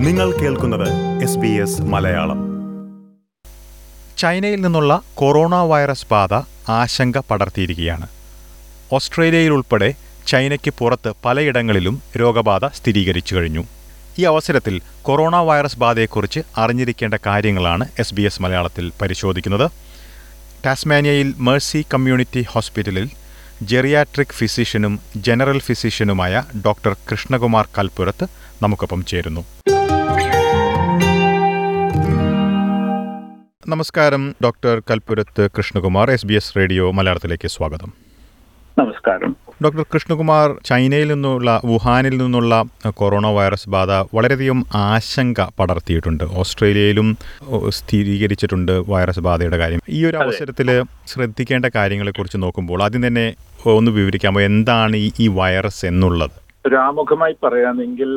നിങ്ങൾ 0.00 0.32
കേൾക്കുന്നത് 0.32 1.22
S 1.22 1.38
B 1.38 1.48
S 1.48 1.82
Malayalam. 1.82 2.38
ചൈനയിൽ 4.18 4.60
നിന്നുള്ള 4.60 5.02
കൊറോണ 5.14 5.54
വൈറസ് 5.54 6.06
ബാധ 6.10 6.34
ആശങ്ക 6.70 7.18
പടർത്തിയിരിക്കുകയാണ്. 7.18 8.06
ഓസ്ട്രേലിയയിൽ 8.92 9.50
ഉൾപ്പെടെ 9.50 9.94
ചൈനയ്ക്ക് 10.26 10.72
പുറത്ത് 10.78 11.12
പലയിടങ്ങളിലും 11.24 12.02
രോഗബാധ 12.16 12.66
സ്ഥിരീകരിച്ചു 12.66 13.34
കഴിഞ്ഞു. 13.34 13.64
ഈ 14.18 14.24
അവസരത്തിൽ 14.24 14.80
കൊറോണ 15.02 15.36
വൈറസ് 15.36 15.78
ബാധയെക്കുറിച്ച് 15.78 16.40
അറിഞ്ഞിരിക്കേണ്ട 16.56 17.14
കാര്യങ്ങളാണ് 17.26 17.88
എസ് 17.98 18.14
ബി 18.14 18.22
എസ് 18.22 18.42
മലയാളത്തിൽ 18.42 18.92
പരിശോധിക്കുന്നത്. 19.02 19.70
ടാസ്മാനിയയിൽ 20.66 21.34
മേഴ്സി 21.36 21.84
കമ്മ്യൂണിറ്റി 21.94 22.46
ഹോസ്പിറ്റലിൽ 22.48 23.10
ജെറിയാട്രിക് 23.62 24.32
ഫിസിഷ്യനും 24.32 25.00
ജനറൽ 25.16 25.58
ഫിസിഷ്യനുമായ 25.58 26.44
ഡോക്ടർ 26.66 26.96
കൃഷ്ണകുമാർ 27.10 27.68
കൽപ്പുരത്ത് 27.78 28.39
നമുക്കൊപ്പം 28.62 29.04
ചേരുന്നു. 29.04 29.44
നമസ്കാരം. 33.68 34.34
Doctor 34.44 34.82
Kalppurath 34.90 35.48
Krishnakumar 35.58 36.10
S 36.10 36.26
B 36.26 36.34
S 36.34 36.56
radio 36.56 36.90
മലയാളത്തിലേക്ക് 36.90 37.48
സ്വാഗതം. 37.48 37.92
നമസ്കാരം. 38.78 39.36
ഡോക്ടർ 39.64 39.82
കൃഷ്ണകുമാർ 39.82 40.56
ചൈനയിൽ 40.64 41.08
നിന്നുള്ള 41.08 41.60
വുഹാനിൽ 41.66 42.18
നിന്നുള്ള 42.18 42.64
കൊറോണ 42.88 43.26
വൈറസ് 43.26 43.68
ബാധ 43.68 43.90
വളരെയധികം 43.90 44.64
ആശങ്ക 44.74 45.46
പടർത്തിയിട്ടുണ്ട്. 45.60 46.24
ഓസ്ട്രേലിയയിലും 46.24 47.18
സ്ഥിരീകരിച്ചിട്ടുണ്ട് 47.68 48.72
വൈറസ് 48.72 49.20
ബാധയുടെ 49.20 49.56
കാര്യം. 49.56 49.80
ഈ 49.88 50.04
ഒരു 50.06 50.16
അവസരത്തിൽ 50.16 50.84
ശ്രദ്ധിക്കേണ്ട 51.06 51.66
കാര്യങ്ങളെക്കുറിച്ച് 51.74 52.36
നോക്കുമ്പോൾ 52.42 52.82
ആദ്യം 52.82 53.06
തന്നെ 53.06 53.34
ഒന്ന് 53.66 53.90
വിവരിക്കാമോ? 53.90 54.40
എന്താണ് 54.40 54.96
ഈ 54.96 55.28
വൈറസ് 55.28 55.86
എന്നുള്ളത്? 55.86 56.39
ഒരു 56.66 56.76
ആമുഖമായി 56.76 57.34
പറയുകയാണെങ്കിൽ 57.42 58.10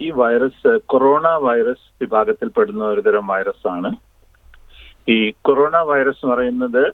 ഈ 0.00 0.08
വൈറസ് 0.20 0.70
കൊറോണ 0.86 1.26
വൈറസ് 1.46 1.86
വിഭാഗത്തിൽപ്പെടുന്ന 2.00 2.82
ഒരുതരം 2.84 3.26
വൈറസ് 3.26 3.66
ആണ്. 3.68 3.90
ഈ 5.08 5.16
കൊറോണ 5.46 5.76
വൈറസ് 5.90 6.20
എന്ന് 6.22 6.34
പറയുന്നത് 6.34 6.84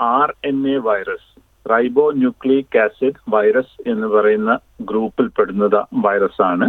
R 0.00 0.30
N 0.44 0.58
A 0.74 0.76
virus 0.88 1.28
ribonucleic 2.20 2.78
acid 2.78 3.20
virus 3.28 3.74
എന്ന് 3.88 4.06
പറയുന്ന 4.06 4.52
ഗ്രൂപ്പിൽ 4.90 5.26
പെടുന്ന 5.38 5.84
വൈറസ് 6.06 6.42
ആണ്. 6.42 6.68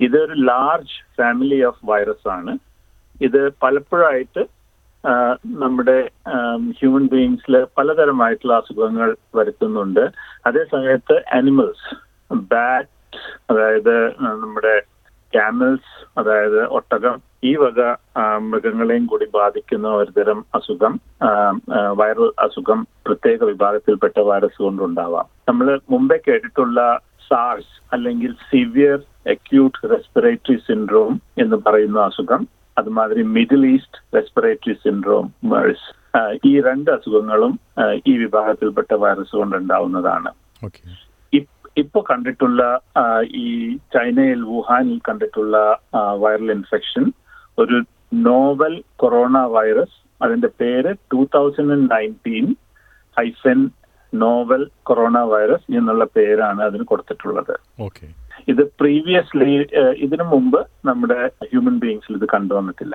ഇതൊരു 0.00 0.34
ലാർജ് 0.50 0.96
ഫാമിലി 1.18 1.58
ഓഫ് 1.70 1.84
വൈറസ് 1.84 2.28
ആണ്. 2.28 2.54
ഇത് 3.20 3.42
പലപ്പോഴായിട്ട് 3.62 4.44
നമ്മുടെ 5.62 5.98
ഹ്യൂമൻ 6.78 7.04
ബീങ്സിൽ 7.12 7.54
പലതരമായിട്ടുള്ള 7.78 8.54
അസുഖങ്ങൾ 8.56 9.10
വരുത്തുന്നുണ്ട്. 9.34 10.04
അതേസമയത്ത് 10.46 11.16
അനിമൽസ് 11.38 11.88
ബാറ്റ് 12.30 13.18
അതായത് 13.50 13.96
നമ്മുടെ 14.20 14.82
ക്യാമൽസ് 15.32 15.92
അതായത് 16.18 16.66
ഒട്ടകം 16.66 17.16
ഈ 17.44 17.54
വക 17.54 17.80
മൃഗങ്ങളെയും 18.38 19.06
കൂടി 19.06 19.26
ബാധിക്കുന്ന 19.32 19.88
ഒരുതരം 19.88 20.44
അസുഖം 20.54 21.00
വൈറൽ 22.00 22.30
അസുഖം 22.38 22.86
പ്രത്യേക 23.06 23.44
വിഭാഗത്തിൽപ്പെട്ട 23.44 24.20
വൈറസ് 24.20 24.62
കൊണ്ടുണ്ടാവാം. 24.62 25.26
നമ്മൾ 25.48 25.80
മുമ്പേ 25.90 26.16
കേട്ടിട്ടുള്ള 26.16 27.00
സാർസ് 27.30 27.92
അല്ലെങ്കിൽ 27.92 28.32
സിവിയർ 28.50 28.98
അക്യൂട്ട് 29.26 29.90
റെസ്പിറേറ്ററി 29.90 30.56
സിൻഡ്രോം 30.56 31.20
എന്ന് 31.38 31.56
പറയുന്ന 31.56 32.00
അസുഖം 32.00 32.48
അതുമാതിരി 32.78 33.22
middle 33.22 33.66
east 33.66 34.16
respiratory 34.16 34.74
syndrome 34.84 35.34
MERS 35.42 35.88
ഈ 36.46 36.60
രണ്ട് 36.60 36.90
അസുഖങ്ങളും 36.90 37.60
ഈ 38.06 38.16
വിഭാഗത്തിൽപ്പെട്ട 38.16 38.94
വൈറസ് 38.94 39.36
കൊണ്ടുണ്ടാവുന്നതാണ്. 39.36 40.30
ഓക്കെ 41.76 41.82
ഇപ്- 41.82 41.84
ഇപ്പൊ 41.84 42.00
കണ്ടിട്ടുള്ള 42.02 42.80
ഈ 43.24 43.76
ചൈനയിൽ 43.94 44.42
വുഹാനിൽ 44.44 45.00
കണ്ടിട്ടുള്ള 45.08 45.56
വൈറൽ 46.18 46.50
ഇൻഫെക്ഷൻ 46.50 47.04
ഒരു 47.58 47.76
നോവൽ 48.14 48.82
കൊറോണ 48.96 49.38
വൈറസ് 49.46 49.96
അതിന്റെ 50.22 50.46
പേര് 50.60 50.96
two 51.12 51.24
thousand 51.24 51.90
nineteen 51.90 52.46
hyphen 53.16 53.70
novel 54.14 54.70
corona 54.82 55.18
virus 55.24 55.72
എന്നുള്ള 55.72 56.04
പേരാണ് 56.04 56.62
അതിന് 56.62 56.84
കൊടുത്തിട്ടുള്ളത്. 56.84 57.54
ഇത് 58.48 58.62
പ്രീവിയസ്ലി 58.80 59.66
ഇതിനു 59.96 60.24
മുമ്പ് 60.24 60.66
നമ്മുടെ 60.84 61.30
ഹ്യൂമൻ 61.44 61.78
ബീങ്സിൽ 61.78 62.14
ഇത് 62.14 62.24
കണ്ടുവന്നിട്ടില്ല. 62.24 62.94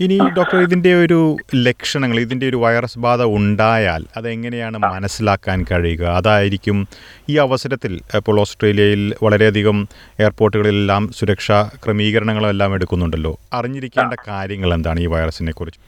ഇനി 0.00 0.18
ഡോക്ടർ 0.36 0.58
ഇതിന്റെ 0.58 1.04
ഒരു 1.04 1.36
ലക്ഷണങ്ങൾ 1.54 2.20
ഇതിന്റെ 2.20 2.48
ഒരു 2.48 2.56
വൈറസ് 2.56 2.98
ബാധ 2.98 3.22
ഉണ്ടായാൽ 3.22 4.04
അതെങ്ങനെയാണ് 4.16 4.78
മനസ്സിലാക്കാൻ 4.78 5.64
കഴിയുക? 5.72 6.04
അതായിരിക്കും 6.04 6.88
ഈ 7.28 7.36
അവസരത്തിൽ 7.36 8.00
ഇപ്പോൾ 8.14 8.40
ഓസ്ട്രേലിയയിൽ 8.40 9.14
വളരെയധികം 9.22 9.88
എയർപോർട്ടുകളിലെല്ലാം 10.20 11.12
സുരക്ഷാ 11.12 11.70
ക്രമീകരണങ്ങളും 11.84 12.48
എല്ലാം 12.48 12.74
എടുക്കുന്നുണ്ടല്ലോ. 12.74 13.38
അറിഞ്ഞിരിക്കേണ്ട 13.52 14.14
കാര്യങ്ങൾ 14.28 14.74
എന്താണ് 14.74 15.00
ഈ 15.00 15.06
വൈറസിനെ 15.06 15.52
കുറിച്ച്? 15.52 15.80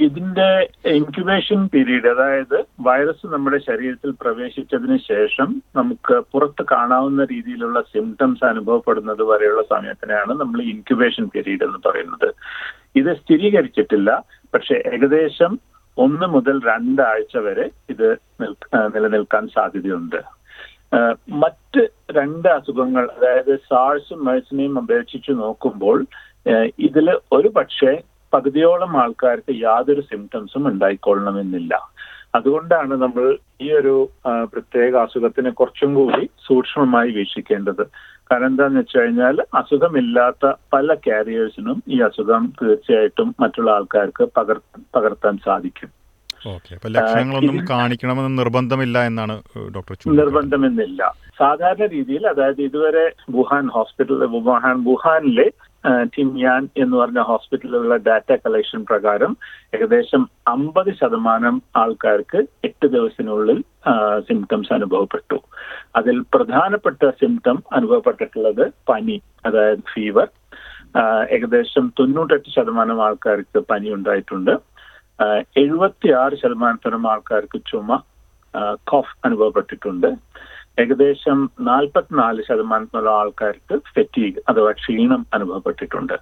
ഇതിന്റെ 0.00 0.68
ഇൻക്യുബേഷൻ 0.86 1.66
പീരീഡ് 1.66 2.08
അതായത് 2.08 2.64
വൈറസ് 2.80 3.26
നമ്മുടെ 3.26 3.58
ശരീരത്തിൽ 3.58 4.10
പ്രവേശിച്ചതിന് 4.10 4.96
ശേഷം 4.96 5.62
നമുക്ക് 5.76 6.14
പുറത്ത് 6.32 6.62
കാണാവുന്ന 6.72 7.24
രീതിയിലുള്ള 7.24 7.80
സിംറ്റംസ് 7.80 8.44
അനുഭവപ്പെടുന്നത് 8.44 9.22
വരെയുള്ള 9.22 9.62
സമയത്തിനെയാണ് 9.62 10.32
നമ്മൾ 10.40 10.62
ഇൻക്യുബേഷൻ 10.62 11.26
പീരീഡ് 11.26 11.64
എന്ന് 11.64 11.78
പറയുന്നത്. 11.88 12.28
ഇത് 12.96 13.10
സ്ഥിരീകരിച്ചിട്ടില്ല. 13.20 14.10
പക്ഷെ 14.54 14.76
ഏകദേശം 14.92 15.52
ഒന്ന് 15.98 16.26
മുതൽ 16.34 16.56
രണ്ടാഴ്ച 16.66 17.36
വരെ 17.46 17.66
ഇത് 17.92 18.08
നിലനിൽക്കാൻ 18.94 19.44
സാധ്യതയുണ്ട്. 19.56 20.20
മറ്റ് 21.42 21.82
രണ്ട് 22.16 22.48
അസുഖങ്ങൾ 22.48 23.04
അതായത് 23.16 23.52
സാഴ്സും 23.70 24.24
മേഴ്സിനെയും 24.24 24.76
അപേക്ഷിച്ച് 24.82 25.32
നോക്കുമ്പോൾ 25.42 25.98
ഇതിൽ 26.88 27.08
ഒരു 27.32 27.48
പക്ഷേ 27.56 27.92
പകുതിയോളം 28.34 28.92
ആൾക്കാർക്ക് 29.02 29.52
യാതൊരു 29.62 30.02
സിംറ്റംസും 30.10 30.64
ഉണ്ടായിക്കൊള്ളണമെന്നില്ല. 30.68 31.74
അതുകൊണ്ടാണ് 32.34 32.94
നമ്മൾ 33.02 33.24
ഈ 33.62 33.68
ഒരു 33.80 33.94
പ്രത്യേക 34.52 34.92
അസുഖത്തിനെ 34.96 35.50
കുറച്ചും 35.50 35.90
കൂടി 35.94 36.30
സൂക്ഷ്മമായി 36.46 37.10
വീക്ഷിക്കേണ്ടത്. 37.10 37.84
കാരണം 38.32 38.46
എന്താന്ന് 38.46 38.78
വെച്ച് 38.80 38.98
കഴിഞ്ഞാൽ 38.98 39.36
അസുഖമില്ലാത്ത 39.54 40.52
പല 40.72 40.94
കാരിയേഴ്സിനും 40.94 41.82
ഈ 41.88 42.00
അസുഖം 42.00 42.52
തീർച്ചയായിട്ടും 42.62 43.34
മറ്റുള്ള 43.40 43.70
ആൾക്കാർക്ക് 43.70 44.28
പകർ 44.36 44.60
പകർത്താൻ 44.96 45.38
സാധിക്കും. 45.44 45.90
ലക്ഷണങ്ങളൊന്നും 46.86 47.64
കാണിക്കണമെന്ന് 47.70 48.38
നിർബന്ധമില്ല 48.38 48.98
എന്നാണ് 49.02 49.34
ഡോക്ടർ. 49.76 49.96
നിർബന്ധമെന്നില്ല. 50.20 51.14
സാധാരണ 51.38 51.86
രീതിയിൽ 51.86 52.26
അതായത് 52.26 52.62
ഇതുവരെ 52.62 53.04
വുഹാൻ 53.30 53.66
ഹോസ്പിറ്റൽ 53.68 54.24
വുഹാൻ 54.48 54.84
വുഹാനിലെ 54.84 55.50
ആ, 55.86 56.02
ടിൻയാൻ 56.02 56.68
എന്ന് 56.76 56.96
പറഞ്ഞ 56.96 57.20
ഹോസ്പിറ്റലിലുള്ള 57.20 57.96
ഡാറ്റ 57.96 58.32
കളക്ഷൻ 58.32 58.84
പ്രകാരം 58.84 59.36
ഏകദേശം 59.74 60.30
അമ്പത് 60.48 60.94
ശതമാനം 60.94 61.62
ആൾക്കാർക്ക് 61.76 62.46
എട്ട് 62.64 62.86
ദിവസത്തിനുള്ളിൽ 62.86 63.64
സിംറ്റംസ് 64.28 64.72
അനുഭവപ്പെട്ടു. 64.72 65.40
അതിൽ 65.96 66.24
പ്രധാനപ്പെട്ട 66.34 67.10
സിംറ്റം 67.10 67.62
അനുഭവപ്പെട്ടിട്ടുള്ളത് 67.72 68.72
പനി 68.88 69.22
അതായത് 69.46 69.78
ഫീവർ 69.94 70.28
ഏകദേശം 71.30 71.92
തൊണ്ണൂറ്റെട്ട് 71.98 72.48
ശതമാനം 72.48 73.04
ആൾക്കാർക്ക് 73.04 73.58
പനി 73.58 73.90
ഉണ്ടായിട്ടുണ്ട്. 73.90 74.50
എഴുപത്തി 75.56 76.12
ആറ് 76.12 76.34
ശതമാനത്തോളം 76.34 77.10
ആൾക്കാർക്ക് 77.10 77.60
ചുമ 77.70 78.02
കോഫ് 78.88 79.16
അനുഭവപ്പെട്ടിട്ടുണ്ട്. 79.24 80.06
ഏകദേശം 80.78 81.50
നാൽപ്പത്തിനാല് 81.60 82.42
ശതമാനത്തിനുള്ള 82.42 83.10
ആൾക്കാർക്ക് 83.10 83.80
ഫെറ്റീഗ് 83.94 84.42
അഥവാ 84.48 84.72
ക്ഷീണം 84.72 85.26
അനുഭവപ്പെട്ടിട്ടുണ്ട്. 85.34 86.16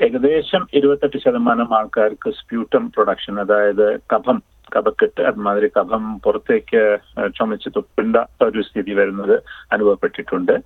ഏകദേശം 0.00 0.66
ഇരുപത്തെട്ട് 0.74 1.18
ശതമാനം 1.24 1.74
ആൾക്കാർക്ക് 1.78 2.30
സ്പ്യൂട്ടം 2.30 2.90
പ്രൊഡക്ഷൻ 2.90 3.40
അതായത് 3.40 3.86
കഫം 4.14 4.42
കഫക്കെട്ട് 4.76 5.20
അതുമാതിരി 5.20 5.68
കഫം 5.78 6.18
പുറത്തേക്ക് 6.18 6.98
ചുമച്ച് 7.34 7.68
തുപ്പിണ്ട 7.76 8.16
ഒരു 8.42 8.62
സ്ഥിതി 8.62 8.92
വരുന്നത് 8.92 9.42
അനുഭവപ്പെട്ടിട്ടുണ്ട്. 9.72 10.62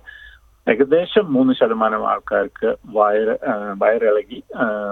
ഏകദേശം 0.67 1.33
മൂന്ന് 1.33 1.53
ശതമാനം 1.53 2.09
ആൾക്കാർക്ക് 2.09 2.75
വയറ് 2.85 3.35
വയറിളകി 3.77 4.43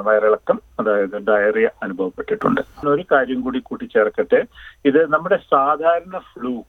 വയറിളക്കം 0.06 0.62
അതായത് 0.80 1.18
ഡയറിയ 1.28 1.70
അനുഭവപ്പെട്ടിട്ടുണ്ട്. 1.84 2.62
ഒരു 2.88 3.06
കാര്യം 3.12 3.42
കൂടി 3.42 3.60
കൂട്ടിച്ചേർക്കട്ടെ. 3.60 4.46
ഇത് 4.86 5.14
നമ്മുടെ 5.14 5.40
സാധാരണ 5.52 6.18
ഫ്ലൂ 6.18 6.64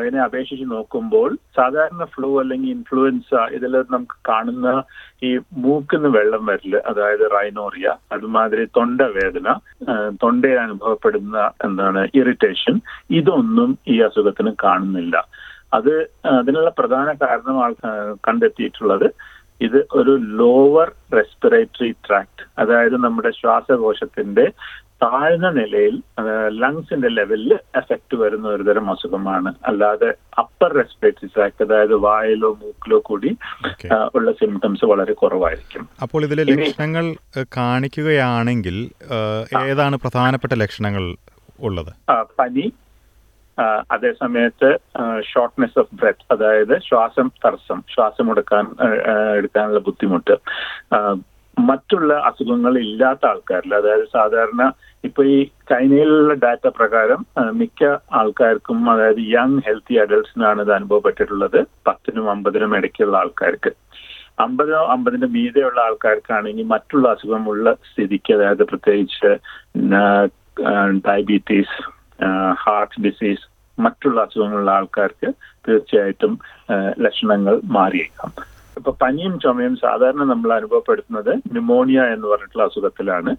ഇതിനെ 0.00 0.20
അപേക്ഷിച്ച് 0.24 0.64
നോക്കുമ്പോൾ 0.70 1.28
സാധാരണ 1.56 2.04
ഫ്ലൂ 2.04 2.30
അല്ലെങ്കിൽ 2.40 2.70
ഇൻഫ്ലുവൻസ 2.70 3.30
ഇതിൽ 3.52 3.74
നമുക്ക് 3.90 4.16
കാണുന്ന 4.28 4.68
ഈ 5.22 5.30
മൂക്കിന്ന് 5.56 6.08
വെള്ളം 6.08 6.42
വരൽ 6.46 6.74
അതായത് 6.90 7.24
റൈനോറിയ 7.36 7.88
അതുമാതിരി 8.12 8.64
തൊണ്ടവേദന 8.78 9.18
വേദന 9.20 9.54
തൊണ്ടയിൽ 10.22 10.58
അനുഭവപ്പെടുന്ന 10.58 11.38
എന്താണ് 11.64 12.02
ഇറിറ്റേഷൻ 12.14 12.76
ഇതൊന്നും 13.10 13.70
ഈ 13.88 13.96
അസുഖത്തിന് 14.00 14.52
കാണുന്നില്ല. 14.64 15.16
അത് 15.72 15.92
അതിനുള്ള 16.38 16.70
പ്രധാന 16.70 17.08
കാരണം 17.22 17.56
കണ്ടെത്തിയിട്ടുള്ളത് 18.28 19.08
ഇത് 19.60 19.78
ഒരു 19.92 20.12
ലോവർ 20.38 20.88
റെസ്പിറേറ്ററി 21.14 21.90
ട്രാക്ട് 22.06 22.44
അതായത് 22.58 22.96
നമ്മുടെ 22.96 23.30
ശ്വാസകോശത്തിന്റെ 23.30 24.46
താഴ്ന്ന 25.02 25.50
നിലയിൽ 25.50 25.94
ലങ്സിന്റെ 26.48 27.08
ലെവലിൽ 27.08 27.52
എഫക്റ്റ് 27.52 28.16
വരുന്ന 28.16 28.48
ഒരു 28.48 28.62
തരം 28.62 28.90
അസുഖമാണ്. 28.90 29.54
അല്ലാതെ 29.66 30.08
അപ്പർ 30.38 30.72
റെസ്പിറേറ്ററി 30.72 31.28
ട്രാക്ട് 31.36 31.64
അതായത് 31.64 31.94
വായിലോ 31.94 32.50
മൂക്കിലോ 32.62 32.98
കൂടി 33.04 33.36
ഉള്ള 34.14 34.32
സിംറ്റംസ് 34.32 34.84
വളരെ 34.84 35.12
കുറവായിരിക്കും. 35.12 35.88
അപ്പോൾ 36.02 36.24
ഇതിലെ 36.24 36.44
ലക്ഷണങ്ങൾ 36.44 37.16
കാണിക്കുകയാണെങ്കിൽ 37.56 38.76
ഏതാണ് 39.62 39.96
പ്രധാനപ്പെട്ട 39.96 40.52
ലക്ഷണങ്ങൾ 40.52 41.16
ഉള്ളത്? 41.60 41.92
പനി 42.38 42.72
അതേ 43.92 44.10
സമയത്ത് 44.20 44.68
ഷോർട്ട്നെസ് 45.32 45.78
ഓഫ് 45.78 45.94
ബ്രെത്ത് 45.94 46.26
അതായത് 46.30 46.78
ശ്വാസം 46.88 47.26
തടസ്സം 47.46 47.82
ശ്വാസം 47.94 48.30
എടുക്കാൻ 48.30 48.66
എടുക്കാനുള്ള 49.36 49.80
ബുദ്ധിമുട്ട്. 49.88 50.36
മറ്റുള്ള 51.58 52.14
അസുഖങ്ങൾ 52.14 52.78
ഇല്ലാത്ത 52.78 53.26
ആൾക്കാരിൽ 53.26 53.72
അതായത് 53.74 54.06
സാധാരണ 54.12 54.62
ഇപ്പൊ 55.04 55.24
ഈ 55.24 55.36
ചൈനയിലുള്ള 55.70 56.34
ഡാറ്റ 56.34 56.66
പ്രകാരം 56.78 57.20
മിക്ക 57.58 57.84
ആൾക്കാർക്കും 58.12 58.78
അതായത് 58.90 59.20
യങ് 59.34 59.60
ഹെൽത്തി 59.66 59.94
അഡൽട്സിനാണ് 59.94 60.60
ഇത് 60.62 60.72
അനുഭവപ്പെട്ടിട്ടുള്ളത്. 60.72 61.60
പത്തിനും 61.86 62.26
അമ്പതിനും 62.30 62.74
ഇടയ്ക്കുള്ള 62.76 63.16
ആൾക്കാർക്ക്. 63.16 63.72
അമ്പതിനോ 64.44 64.82
അമ്പതിന്റെ 64.94 65.26
മീതെയുള്ള 65.26 65.80
ആൾക്കാർക്കാണെങ്കിൽ 65.80 66.66
മറ്റുള്ള 66.74 67.06
അസുഖമുള്ള 67.14 67.72
സ്ഥിതിക്ക് 67.88 68.32
അതായത് 68.34 68.62
പ്രത്യേകിച്ച് 68.62 69.30
ഡയബറ്റീസ് 71.08 71.76
ഹാർട്ട് 72.64 73.00
ഡിസീസ് 73.06 73.44
മറ്റുള്ള 73.78 74.20
അസുഖങ്ങളുള്ള 74.26 74.70
ആൾക്കാർക്ക് 74.70 75.28
തീർച്ചയായിട്ടും 75.66 76.32
ലക്ഷണങ്ങൾ 77.04 77.54
മാറിയേക്കാം. 77.76 78.32
ഇപ്പൊ 78.80 78.92
പനിയും 79.02 79.40
ചുമയും 79.40 79.76
സാധാരണ 79.76 80.22
നമ്മൾ 80.24 80.52
അനുഭവപ്പെടുത്തുന്നത് 80.52 81.32
ന്യൂമോണിയ 81.36 82.00
എന്ന് 82.14 82.26
പറഞ്ഞിട്ടുള്ള 82.26 82.64
അസുഖത്തിലാണ്. 82.64 83.32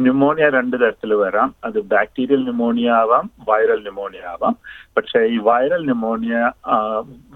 ന്യൂമോണിയ 0.00 0.46
രണ്ട് 0.50 0.76
തരത്തിൽ 0.80 1.14
വരാം. 1.14 1.54
അത് 1.64 1.78
ബാക്ടീരിയൽ 1.92 2.40
ന്യൂമോണിയ 2.40 2.90
ആവാം 2.90 3.30
വൈറൽ 3.48 3.80
ന്യൂമോണിയ 3.80 4.22
ആവാം. 4.28 4.56
പക്ഷേ 4.96 5.20
ഈ 5.34 5.38
വൈറൽ 5.48 5.82
ന്യൂമോണിയ 5.82 6.36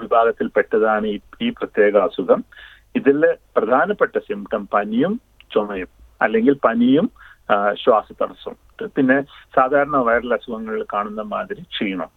വിഭാഗത്തിൽ 0.03 0.47
പെട്ടതാണ് 0.57 1.07
ഈ 1.07 1.19
ഈ 1.43 1.49
പ്രത്യേക 1.51 1.97
അസുഖം. 2.09 2.45
ഇതിൽ 2.97 3.21
പ്രധാനപ്പെട്ട 3.57 4.19
സിംറ്റം 4.19 4.69
പനിയും 4.75 5.21
ചുമയും 5.55 5.91
അല്ലെങ്കിൽ 6.23 6.55
പനിയും 6.65 7.07
ശ്വാസതടസ്സവും. 7.85 8.89
പിന്നെ 8.97 9.23
സാധാരണ 9.57 9.97
വൈറൽ 9.97 10.33
അസുഖങ്ങളിൽ 10.35 10.85
കാണുന്ന 10.95 11.23
മാതിരി 11.35 11.63
ക്ഷീണം. 11.75 12.11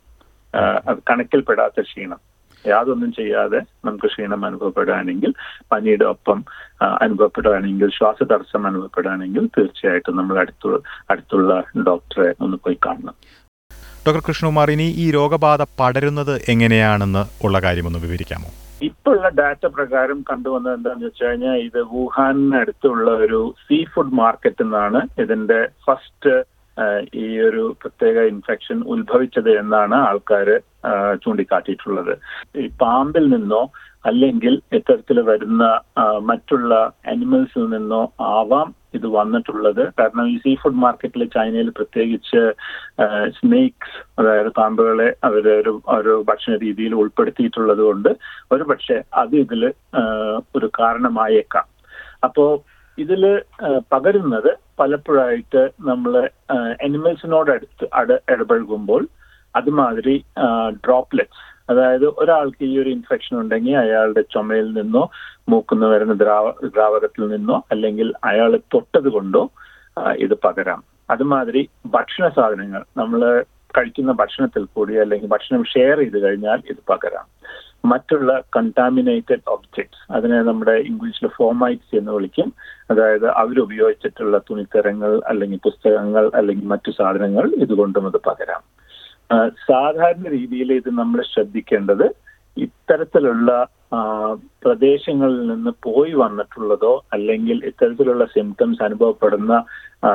കണക്കിൽപ്പെടാത്ത 1.10 1.82
ക്ഷീണം. 1.82 2.20
യാതൊന്നും 2.68 3.14
ചെയ്യാതെ 3.14 3.60
നമുക്ക് 3.86 4.08
ക്ഷീണം 4.08 4.46
അനുഭവപ്പെടുകയാണെങ്കിൽ 4.46 5.32
പനിയുടെ 5.72 6.06
ഒപ്പം 6.06 6.40
അനുഭവപ്പെടുകയാണെങ്കിൽ 7.02 7.90
ശ്വാസതടസ്സം 7.90 8.68
അനുഭവപ്പെടുകയാണെങ്കിൽ 8.68 9.46
തീർച്ചയായിട്ടും 9.58 10.18
നമ്മൾ 10.18 10.40
അടുത്തുള്ള 10.40 10.80
അടുത്തുള്ള 11.10 11.52
ഡോക്ടറെ 11.90 12.30
ഒന്ന് 12.40 12.58
പോയി 12.58 12.78
കാണണം. 12.86 13.16
ഡോക്ടർ 14.08 14.22
കൃഷ്ണകുമാർ 14.28 14.72
ഇനി 14.72 14.88
ഈ 14.98 15.12
രോഗബാധ 15.12 15.66
പടരുന്നത് 15.80 16.42
എങ്ങനെയാണെന്ന് 16.50 17.24
ഉള്ള 17.46 17.60
കാര്യമൊന്ന് 17.60 18.00
വിവരിക്കാമോ? 18.00 18.50
ഇപ്പോഴുള്ള 18.82 19.30
ഡാറ്റ 19.30 19.66
പ്രകാരം 19.66 20.26
കണ്ടുവന്നത് 20.30 20.76
എന്താണെന്ന് 20.76 21.06
വെച്ച് 21.06 21.26
കഴിഞ്ഞാൽ 21.26 21.56
ഇത് 21.58 21.80
വുഹാനിനടുത്തുള്ള 21.94 23.10
ഒരു 23.18 23.40
സീ 23.64 23.86
ഫുഡ് 23.86 24.12
മാർക്കറ്റ് 24.14 24.62
എന്നാണ് 24.62 25.00
ഇതിന്റെ 25.20 25.60
ഫസ്റ്റ് 25.88 26.34
ഈ 27.24 27.26
ഒരു 27.48 27.64
പ്രത്യേക 27.82 28.18
ഇൻഫെക്ഷൻ 28.34 28.78
ഉത്ഭവിച്ചത് 28.94 29.52
എന്നാണ് 29.62 29.98
ആൾക്കാർ 30.10 30.48
ചൂണ്ടിക്കാട്ടിയിട്ടുള്ളത്. 31.24 32.14
ഈ 32.62 32.66
പാമ്പിൽ 32.82 33.28
നിന്നോ 33.36 33.62
അല്ലെങ്കിൽ 34.10 34.54
ഇത്തരത്തിൽ 34.78 35.18
വരുന്ന 35.30 35.64
മറ്റുള്ള 36.30 36.74
അനിമൽസിൽ 37.12 37.64
നിന്നോ 37.76 38.02
ആവാം 38.34 38.68
ഇത് 38.98 39.08
വന്നിട്ടുള്ളത്. 39.16 39.82
കാരണം 40.00 40.26
ഈ 40.34 40.36
സീ 40.44 40.52
ഫുഡ് 40.62 40.82
മാർക്കറ്റിൽ 40.84 41.24
ചൈനയിൽ 41.36 41.70
പ്രത്യേകിച്ച് 41.80 42.42
സ്നേക്സ് 43.38 43.98
അതായത് 44.20 44.52
പാമ്പുകളെ 44.60 45.10
അവർ 45.30 45.48
ഒരു 45.62 45.74
ഒരു 45.98 46.14
ഭക്ഷണ 46.30 46.54
രീതിയിൽ 46.66 46.94
ഉൾപ്പെടുത്തിയിട്ടുള്ളത് 47.02 47.84
കൊണ്ട് 47.88 48.12
ഒരു 48.56 48.64
പക്ഷേ 48.64 48.98
അത് 49.24 49.36
ഇതിൽ 49.46 49.64
ഒരു 50.58 50.70
കാരണമായേക്കാം. 50.80 51.68
അപ്പോ 52.24 52.46
ഇതിൽ 52.98 53.24
പകരുന്നത് 53.94 54.52
പലപ്പോഴായിട്ട് 54.80 55.62
നമ്മൾ 55.82 56.14
അനിമൽസിനോട് 56.86 57.52
അടുത്ത് 57.52 57.86
അട 57.94 58.12
ഇടപഴകുമ്പോൾ 58.34 59.04
അതുമാതിരി 59.56 60.16
ഡ്രോപ്ലെറ്റ്സ് 60.86 61.44
അതായത് 61.70 62.08
ഒരാൾക്ക് 62.22 62.64
ഈ 62.64 62.74
ഒരു 62.82 62.90
ഇൻഫെക്ഷൻ 62.90 63.34
ഉണ്ടെങ്കിൽ 63.42 63.76
അയാളുടെ 63.78 64.22
ചുമയിൽ 64.34 64.68
നിന്നോ 64.74 65.04
മൂക്കുന്ന 65.50 65.86
വരുന്ന 65.86 66.14
ദ്രാവ 66.14 66.48
ദ്രാവകത്തിൽ 66.76 67.24
നിന്നോ 67.28 67.58
അല്ലെങ്കിൽ 67.72 68.14
അയാൾ 68.24 68.52
തൊട്ടത് 68.74 69.10
കൊണ്ടോ 69.10 69.44
ഇത് 70.26 70.36
പകരാം. 70.46 70.82
അതുമാതിരി 71.10 71.62
ഭക്ഷണ 71.96 72.26
സാധനങ്ങൾ 72.28 72.82
നമ്മൾ 72.98 73.22
കഴിക്കുന്ന 73.78 74.12
ഭക്ഷണത്തിൽ 74.12 74.64
കൂടി 74.76 74.94
അല്ലെങ്കിൽ 75.04 75.30
ഭക്ഷണം 75.30 75.64
ഷെയർ 75.74 75.98
ചെയ്ത് 75.98 76.18
കഴിഞ്ഞാൽ 76.24 76.60
ഇത് 76.72 76.82
പകരാം. 76.92 77.26
മറ്റുള്ള 77.92 78.32
കണ്ടാമിനേറ്റഡ് 78.56 79.46
ഒബ്ജക്ട്സ് 79.56 80.04
അതിനെ 80.16 80.40
നമ്മുടെ 80.50 80.76
ഇംഗ്ലീഷിൽ 80.90 81.28
ഫോമൈറ്റ്സ് 81.38 81.96
എന്ന് 82.00 82.12
വിളിക്കും. 82.16 82.50
അതായത് 82.92 83.28
അവരുപയോഗിച്ചിട്ടുള്ള 83.42 84.38
തുണിത്തരങ്ങൾ 84.50 85.12
അല്ലെങ്കിൽ 85.32 85.60
പുസ്തകങ്ങൾ 85.68 86.26
അല്ലെങ്കിൽ 86.40 86.68
മറ്റു 86.74 86.92
സാധനങ്ങൾ 87.00 87.48
ഇതുകൊണ്ടും 87.66 88.08
അത് 88.12 88.20
പകരാം. 88.30 88.64
സാധാരണ 89.70 90.26
രീതിയിൽ 90.38 90.72
ഇത് 90.80 90.90
നമ്മൾ 91.02 91.22
ശ്രദ്ധിക്കേണ്ടത് 91.34 92.08
ഇത്തരത്തിലുള്ള 92.58 93.52
പ്രദേശങ്ങളിൽ 94.64 95.40
നിന്ന് 95.52 95.72
പോയി 95.88 96.14
വന്നിട്ടുള്ളതോ 96.22 96.92
അല്ലെങ്കിൽ 97.16 97.58
ഇത്തരത്തിലുള്ള 97.70 98.24
സിംറ്റംസ് 98.36 98.84
അനുഭവപ്പെടുന്ന 98.88 99.54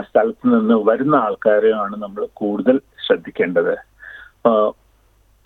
സ്ഥലത്ത് 0.08 0.46
നിന്ന് 0.54 0.76
വരുന്ന 0.88 1.14
ആൾക്കാരെയാണ് 1.26 1.96
നമ്മൾ 2.04 2.22
കൂടുതൽ 2.40 2.76
ശ്രദ്ധിക്കേണ്ടത്. 3.06 3.74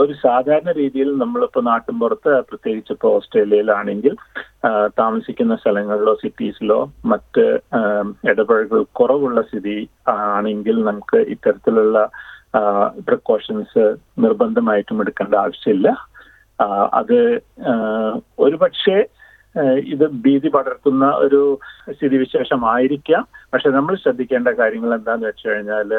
ഒരു 0.03 0.15
സാധാരണ 0.23 0.71
രീതിയിൽ 0.79 1.11
നമ്മളിപ്പോൾ 1.23 1.63
നാട്ടിൻപുറത്ത് 1.71 2.33
പ്രത്യേകിച്ച് 2.49 2.93
ഇപ്പോൾ 2.95 3.13
ഓസ്ട്രേലിയയിലാണെങ്കിൽ 3.19 4.15
താമസിക്കുന്ന 5.01 5.55
സ്ഥലങ്ങളിലോ 5.63 6.15
സിറ്റീസിലോ 6.23 6.79
മറ്റ് 7.13 7.45
ഇടപഴകൾ 8.31 8.81
കുറവുള്ള 9.01 9.41
സ്ഥിതി 9.49 9.77
ആണെങ്കിൽ 10.37 10.79
നമുക്ക് 10.91 11.21
ഇത്തരത്തിലുള്ള 11.35 11.99
പ്രിക്കോഷൻസ് 13.11 13.85
നിർബന്ധമായിട്ടും 14.25 15.01
എടുക്കേണ്ട 15.03 15.35
ആവശ്യമില്ല. 15.45 15.89
അത് 17.01 17.19
ഒരുപക്ഷെ 18.45 18.99
ഇത് 19.95 20.05
ഭീതി 20.25 20.49
പടർത്തുന്ന 20.55 21.07
ഒരു 21.25 21.41
സ്ഥിതിവിശേഷമായിരിക്കാം. 21.97 23.25
പക്ഷെ 23.53 23.69
നമ്മൾ 23.77 23.95
ശ്രദ്ധിക്കേണ്ട 24.05 24.49
കാര്യങ്ങൾ 24.61 24.93
എന്താന്ന് 24.95 25.27
വെച്ച് 25.29 25.45
കഴിഞ്ഞാൽ 25.49 25.91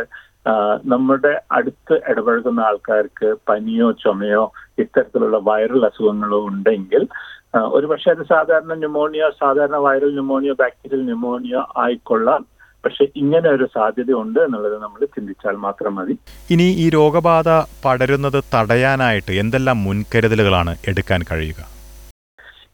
നമ്മുടെ 0.85 1.41
അടുത്ത് 1.51 2.01
ഇടപഴകുന്ന 2.09 2.59
ആൾക്കാർക്ക് 2.59 3.35
പനിയോ 3.49 3.91
ചുമയോ 3.91 4.51
ഇത്തരത്തിലുള്ള 4.79 5.37
വൈറൽ 5.37 5.85
അസുഖങ്ങളോ 5.85 6.39
ഉണ്ടെങ്കിൽ 6.47 7.07
ഒരു 7.55 7.75
ഒരുപക്ഷെ 7.75 8.09
അത് 8.09 8.23
സാധാരണ 8.25 8.73
ന്യൂമോണിയ 8.73 9.29
സാധാരണ 9.39 9.75
വൈറൽ 9.75 10.11
ന്യൂമോണിയ 10.11 10.51
ബാക്ടീരിയൽ 10.51 11.05
ന്യൂമോണിയ 11.05 11.65
ആയിക്കൊള്ളാം. 11.77 12.45
പക്ഷെ 12.85 13.03
ഇങ്ങനെ 13.15 13.49
ഒരു 13.49 13.65
സാധ്യത 13.65 14.11
ഉണ്ട് 14.13 14.39
എന്നുള്ളത് 14.39 14.83
നമ്മൾ 14.83 15.05
ചിന്തിച്ചാൽ 15.05 15.55
മാത്രം 15.55 15.95
മതി. 15.95 16.17
ഇനി 16.51 16.63
ഈ 16.63 16.89
രോഗബാധ 16.89 17.49
പടരുന്നത് 17.85 18.43
തടയാനായിട്ട് 18.55 19.31
എന്തെല്ലാം 19.31 19.83
മുൻകരുതലുകളാണ് 19.83 20.75
എടുക്കാൻ 20.87 21.21
കഴിയുക? 21.31 21.61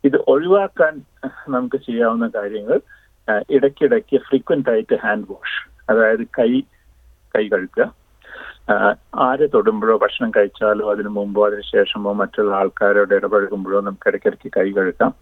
ഇത് 0.06 0.18
ഒഴിവാക്കാൻ 0.28 1.02
നമുക്ക് 1.50 1.78
ചെയ്യാവുന്ന 1.78 2.30
കാര്യങ്ങൾ 2.36 2.80
ഇടയ്ക്കിടയ്ക്ക് 3.50 4.18
ഫ്രീക്വന്റ് 4.18 4.70
ആയിട്ട് 4.70 4.96
ഹാൻഡ് 5.04 5.28
വാഷ് 5.30 5.60
അതായത് 5.92 6.26
കൈ 6.40 6.52
കൈ 7.34 7.44
കഴുകുക 7.48 7.84
ആരെ 9.24 9.46
തൊടുമ്പോഴോ 9.46 9.96
ഭക്ഷണം 9.98 10.30
കഴിച്ചാലോ 10.32 10.86
അതിനു 10.92 11.10
മുമ്പോ 11.10 11.42
അതിന് 11.48 11.64
ശേഷമോ 11.72 12.12
മറ്റുള്ള 12.14 12.52
ആൾക്കാരോട് 12.56 13.14
ഇടപഴകുമ്പോഴോ 13.14 13.80
നമുക്ക് 13.80 14.08
ഇടയ്ക്കിടയ്ക്ക് 14.10 14.52
കൈ 14.58 14.68
കഴുകാം 14.72 15.14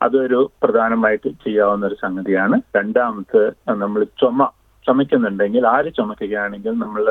അതൊരു 0.00 0.38
പ്രധാനമായിട്ട് 0.62 1.28
ചെയ്യാവുന്ന 1.44 1.84
ഒരു 1.86 1.94
സംഗതിയാണ്. 1.94 2.56
രണ്ടാമത് 2.76 3.40
നമ്മൾ 3.82 4.00
ചുമ 4.20 4.46
ചുമയ്ക്കുന്നുണ്ടെങ്കിൽ 4.84 5.64
ആര് 5.66 5.90
ചുമക്കുകയാണെങ്കിൽ 5.94 6.74
നമ്മൾ 6.78 7.04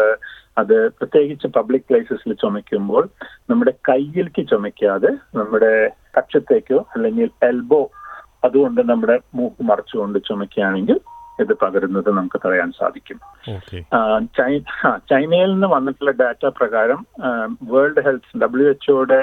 അത് 0.58 0.75
പ്രത്യേകിച്ച് 0.98 1.48
പബ്ലിക് 1.48 1.88
പ്ലേസസിൽ 1.89 2.32
ചുമയ്ക്കുമ്പോൾ 2.34 3.04
നമ്മുടെ 3.50 3.74
കയ്യിലേക്ക് 3.89 4.44
ചുമയ്ക്കാതെ 4.50 5.12
നമ്മുടെ 5.36 5.74
കക്ഷത്തേക്കോ 6.18 6.80
അല്ലെങ്കിൽ 6.96 7.30
എൽബോ 7.44 7.82
അതുകൊണ്ട് 8.44 8.82
നമ്മുടെ 8.89 9.18
മൂക്ക് 9.36 9.63
മറച്ചുകൊണ്ട് 9.63 10.18
ചുമയ്ക്കുകയാണെങ്കിൽ 10.30 10.98
ഇത് 11.44 11.53
പകരുന്നത് 11.63 12.10
നമുക്ക് 12.17 12.39
തടയാൻ 12.46 12.70
സാധിക്കും. 12.79 13.20
ചൈനയിൽ 15.12 15.50
നിന്ന് 15.53 15.70
വന്നിട്ടുള്ള 15.75 16.13
ഡാറ്റ 16.22 16.46
പ്രകാരം 16.60 17.00
വേൾഡ് 17.72 18.03
ഹെൽത്ത് 18.08 18.39
ഡബ്ല്യു 18.44 18.67
എച്ച്ഒയുടെ 18.74 19.20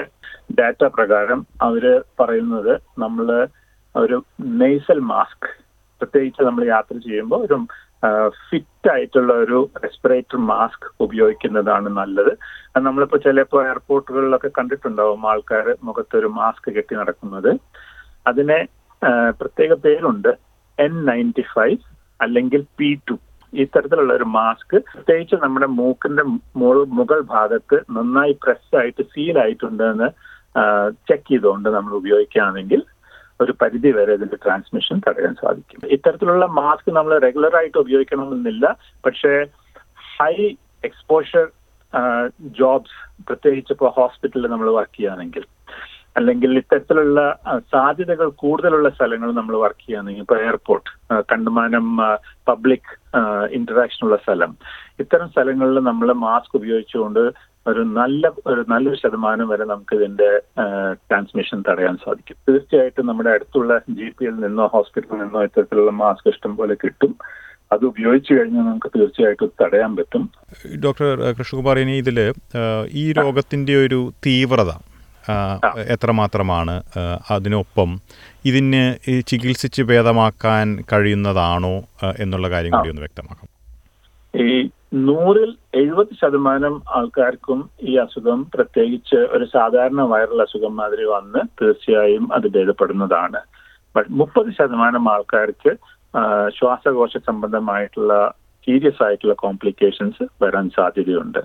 ഡാറ്റ 0.59 0.83
പ്രകാരം 0.97 1.39
അവർ 1.67 1.85
പറയുന്നത് 2.19 2.73
നമ്മൾ 3.03 3.27
ഒരു 3.95 4.17
നെയ്സൽ 4.61 4.99
മാസ്ക് 5.13 5.49
പ്രത്യേകിച്ച് 5.99 6.41
നമ്മൾ 6.47 6.63
യാത്ര 6.67 6.95
ചെയ്യുമ്പോൾ 7.07 7.41
ഒരു 7.47 7.57
ഫിറ്റ് 8.47 8.89
ആയിട്ടുള്ള 8.93 9.31
ഒരു 9.43 9.59
റെസ്പിറേറ്റർ 9.83 10.37
മാസ്ക് 10.49 10.87
ഉപയോഗിക്കുന്നതാണ് 11.05 11.89
നല്ലത്. 11.99 12.31
നമ്മളിപ്പോൾ 12.87 13.19
ചിലപ്പോൾ 13.25 13.61
എയർപോർട്ടുകളിലൊക്കെ 13.67 14.49
കണ്ടിട്ടുണ്ടാവും 14.57 15.23
ആൾക്കാർ 15.31 15.67
മുഖത്തൊരു 15.87 16.29
മാസ്ക് 16.39 16.67
കെട്ടി 16.75 16.95
നടക്കുന്നത്. 16.95 17.51
അതിനെ 18.31 18.59
പ്രത്യേക 19.39 19.73
പേരുണ്ട് 19.85 20.31
എൻ 20.77 20.93
നയന്റി 21.09 21.45
ഫൈവ് 21.55 21.79
അല്ലെങ്കിൽ 22.19 22.61
പി 22.79 22.89
ടു 23.09 23.15
ഇത്തരത്തിലുള്ള 23.53 24.11
ഒരു 24.19 24.27
മാസ്ക് 24.39 24.75
പ്രത്യേകിച്ച് 24.93 25.35
നമ്മുടെ 25.43 25.67
മൂക്കിന്റെ 25.79 26.23
മുകൾ 26.99 27.19
ഭാഗത്ത് 27.35 27.77
നന്നായി 27.97 28.33
പ്രസ് 28.43 28.75
ആയിട്ട് 28.81 29.03
സീൽ 29.13 29.37
ആയിട്ടുണ്ടെന്ന് 29.43 30.09
ചെക്ക് 31.09 31.29
ചെയ്തുകൊണ്ട് 31.29 31.69
നമ്മൾ 31.77 31.93
ഉപയോഗിക്കുകയാണെങ്കിൽ 32.01 32.81
ഒരു 33.43 33.53
പരിധി 33.61 33.89
വരെ 33.95 34.11
ഇതിന്റെ 34.17 34.37
ട്രാൻസ്മിഷൻ 34.43 34.97
തടയാൻ 35.05 35.33
സാധിക്കും. 35.41 35.79
ഇത്തരത്തിലുള്ള 35.95 36.45
മാസ്ക് 36.59 36.89
നമ്മൾ 36.97 37.13
റെഗുലർ 37.25 37.53
ആയിട്ട് 37.59 37.77
ഉപയോഗിക്കണമെന്നില്ല. 37.83 38.65
പക്ഷേ 39.05 39.33
ഹൈ 40.17 40.35
എക്സ്പോഷർ 40.89 41.45
ജോബ്സ് 42.59 42.97
പ്രത്യേകിച്ച് 43.27 43.73
ഇപ്പോൾ 43.75 43.91
ഹോസ്പിറ്റലിൽ 43.97 44.47
നമ്മൾ 44.53 44.69
വർക്ക് 44.77 44.95
ചെയ്യുകയാണെങ്കിൽ 44.97 45.43
അല്ലെങ്കിൽ 46.19 46.51
ഇത്തരത്തിലുള്ള 46.59 47.19
സാധ്യതകൾ 47.73 48.27
കൂടുതലുള്ള 48.43 48.89
സ്ഥലങ്ങൾ 48.97 49.29
നമ്മൾ 49.39 49.55
വർക്ക് 49.63 49.81
ചെയ്യുകയാണെങ്കിൽ 49.81 50.23
ഇപ്പോൾ 50.25 50.39
എയർപോർട്ട് 50.45 50.89
കണ്ടുമാനം 51.31 51.87
പബ്ലിക് 52.49 52.91
ഇന്ററാക്ഷൻ 53.57 54.03
ഉള്ള 54.07 54.17
സ്ഥലം. 54.23 54.51
ഇത്തരം 55.03 55.27
സ്ഥലങ്ങളിൽ 55.33 55.79
നമ്മൾ 55.89 56.07
മാസ്ക് 56.27 56.55
ഉപയോഗിച്ചുകൊണ്ട് 56.59 57.23
ഒരു 57.69 57.83
നല്ല 57.99 58.23
ഒരു 58.51 58.61
നല്ലൊരു 58.71 58.97
ശതമാനം 59.03 59.47
വരെ 59.51 59.65
നമുക്ക് 59.73 59.93
ഇതിന്റെ 59.99 60.29
ട്രാൻസ്മിഷൻ 61.07 61.59
തടയാൻ 61.69 61.95
സാധിക്കും. 62.05 62.37
തീർച്ചയായിട്ടും 62.49 63.07
നമ്മുടെ 63.09 63.31
അടുത്തുള്ള 63.35 63.79
ജി 63.97 64.07
പിയിൽ 64.17 64.35
നിന്നോ 64.45 64.65
ഹോസ്പിറ്റലിൽ 64.75 65.21
നിന്നോ 65.23 65.41
ഇത്തരത്തിലുള്ള 65.47 65.93
മാസ്ക് 66.03 66.29
ഇഷ്ടം 66.33 66.53
പോലെ 66.59 66.75
കിട്ടും. 66.83 67.13
അത് 67.73 67.83
ഉപയോഗിച്ചു 67.91 68.31
കഴിഞ്ഞാൽ 68.33 68.65
നമുക്ക് 68.71 68.89
തീർച്ചയായിട്ടും 68.97 69.51
തടയാൻ 69.61 69.91
പറ്റും. 69.99 70.25
ഡോക്ടർ 70.83 71.07
കൃഷ്ണകുമാർ 71.37 71.79
ഇനി 71.85 71.95
ഇതിൽ 72.03 72.19
ഈ 73.03 73.05
രോഗത്തിന്റെ 73.21 73.75
ഒരു 73.85 74.01
തീവ്രത 74.25 74.73
എത്രമാത്രമാണ് 75.93 76.83
അതിനൊപ്പം 77.31 77.89
ഇതിന് 78.45 78.83
ചികിത്സിച്ച് 79.27 79.83
ഭേദമാക്കാൻ 79.83 80.83
കഴിയുന്നതാണോ 80.93 81.75
എന്നുള്ള 82.19 82.49
കാര്യം 82.49 82.71
കൂടി 82.71 82.89
ഒന്ന് 82.89 83.01
വ്യക്തമാക്കാം. 83.01 83.49
ഈ 84.45 84.69
നൂറിൽ 84.93 85.51
എഴുപത് 85.75 86.13
ശതമാനം 86.21 86.81
ആൾക്കാർക്കും 86.95 87.69
ഈ 87.81 87.95
അസുഖം 87.95 88.39
പ്രത്യേകിച്ച് 88.53 89.15
ഒരു 89.15 89.45
സാധാരണ 89.45 90.01
വൈറൽ 90.01 90.41
അസുഖം 90.41 90.75
മാതിരി 90.75 91.05
വന്ന് 91.05 91.41
തീർച്ചയായും 91.61 92.33
അത് 92.33 92.47
ഭേദപ്പെടുന്നതാണ്. 92.47 93.41
ബട്ട് 93.95 94.11
മുപ്പത് 94.11 94.51
ശതമാനം 94.59 95.11
ആൾക്കാർക്ക് 95.11 95.73
ശ്വാസകോശ 96.59 97.17
സംബന്ധമായിട്ടുള്ള 97.17 98.33
സീരിയസ് 98.67 99.03
ആയിട്ടുള്ള 99.03 99.33
കോംപ്ലിക്കേഷൻസ് 99.33 100.23
വരാൻ 100.43 100.69
സാധ്യതയുണ്ട്. 100.75 101.41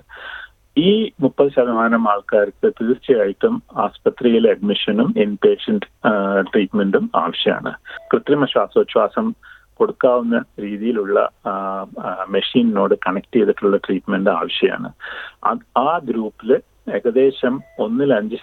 ഈ 0.77 0.91
മുപ്പത് 1.21 1.49
ശതമാനം 1.55 2.03
ആൾക്കാർക്ക് 2.11 2.67
തീർച്ചയായിട്ടും 2.79 3.55
ആസ്പത്രിയിലെ 3.85 4.49
അഡ്മിഷനും 4.55 5.09
ഇൻ 5.23 5.31
പേഷ്യന്റ് 5.43 5.87
ട്രീറ്റ്മെന്റും 6.51 7.05
ആവശ്യമാണ്. 7.23 7.71
കൃത്രിമ 8.11 8.45
ശ്വാസോച്ഛ്വാസം 8.53 9.27
കൊടുക്കാവുന്ന 9.79 10.37
രീതിയിലുള്ള 10.63 11.17
മെഷീനിനോട് 12.35 12.95
കണക്ട് 13.05 13.35
ചെയ്തിട്ടുള്ള 13.37 13.77
ട്രീറ്റ്മെന്റ് 13.85 14.31
ആവശ്യമാണ്. 14.39 14.89
ആ 15.85 15.91
ഗ്രൂപ്പിൽ 16.09 16.51
ഏകദേശം 16.97 17.55
ഒന്നിൽ 17.85 18.11
അഞ്ച് 18.19 18.37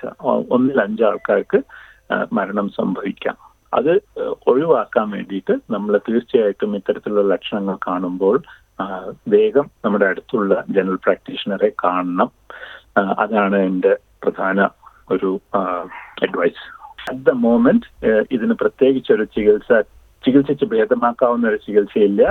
ഒന്നിൽ 0.57 0.79
അഞ്ച് 0.87 1.05
ആൾക്കാർക്ക് 1.11 1.59
മരണം 2.33 2.69
സംഭവിക്കാം. 2.79 3.37
അത് 3.79 3.93
ഒഴിവാക്കാൻ 4.51 5.07
വേണ്ടിയിട്ട് 5.11 5.55
നമ്മൾ 5.71 5.95
തീർച്ചയായിട്ടും 6.09 6.77
ഇത്തരത്തിലുള്ള 6.77 7.25
ലക്ഷണങ്ങൾ 7.35 7.77
കാണുമ്പോൾ 7.89 8.37
വേഗം 9.33 9.67
നമ്മുടെ 9.85 10.07
അടുത്തുള്ള 10.11 10.53
ജനറൽ 10.77 10.99
പ്രാക്ടീഷണറെ 11.05 11.71
കാണണം. 11.85 12.29
അതാണ് 13.23 13.59
എന്റെ 13.69 13.93
പ്രധാന 14.23 14.69
ഒരു 15.15 15.31
അഡ്വൈസ് 16.25 16.65
അറ്റ് 17.11 17.23
ദ 17.29 17.35
മോമെന്റ് 17.45 17.87
ഇതിന് 18.37 18.55
പ്രത്യേകിച്ച് 18.63 19.11
ഒരു 19.17 19.25
ചികിത്സ 19.37 19.73
ചികിത്സിച്ച് 20.25 20.67
ഭേദമാക്കാവുന്ന 20.73 21.45
ഒരു 21.51 21.59
ചികിത്സയില്ല. 21.67 22.23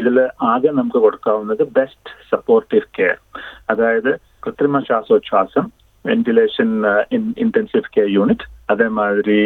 ഇതിൽ 0.00 0.16
ആകെ 0.50 0.70
നമുക്ക് 0.78 1.00
കൊടുക്കാവുന്നത് 1.06 1.62
ബെസ്റ്റ് 1.78 2.12
സപ്പോർട്ടീവ് 2.32 2.86
കെയർ 2.98 3.16
അതായത് 3.72 4.10
കൃത്രിമ 4.44 4.80
ശ്വാസോച്ഛ്വാസം 4.88 5.66
വെന്റിലേഷൻ 6.04 6.70
ഇന്റൻസീവ് 7.44 7.92
കെയർ 7.96 8.08
യൂണിറ്റ് 8.18 8.48
അതേമാതിരി 8.72 9.38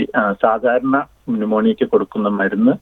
സാധാരണ 0.45 0.97
ന്യൂമോണിയയ്ക്ക് 1.35 1.87
കൊടുക്കുന്ന 1.95 2.29
മരുന്ന് 2.41 2.75